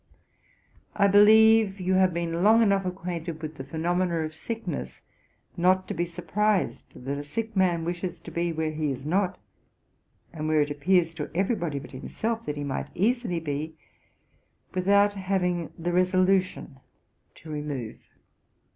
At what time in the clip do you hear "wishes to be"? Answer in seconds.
7.85-8.51